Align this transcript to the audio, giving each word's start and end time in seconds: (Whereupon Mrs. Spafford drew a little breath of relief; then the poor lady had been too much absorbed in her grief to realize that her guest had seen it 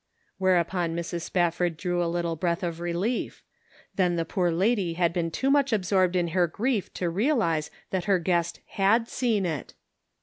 (Whereupon 0.39 0.95
Mrs. 0.95 1.21
Spafford 1.21 1.77
drew 1.77 2.03
a 2.03 2.09
little 2.09 2.35
breath 2.35 2.63
of 2.63 2.79
relief; 2.79 3.43
then 3.93 4.15
the 4.15 4.25
poor 4.25 4.49
lady 4.49 4.93
had 4.93 5.13
been 5.13 5.29
too 5.29 5.51
much 5.51 5.71
absorbed 5.71 6.15
in 6.15 6.29
her 6.29 6.47
grief 6.47 6.91
to 6.95 7.07
realize 7.07 7.69
that 7.91 8.05
her 8.05 8.17
guest 8.17 8.61
had 8.69 9.07
seen 9.07 9.45
it 9.45 9.75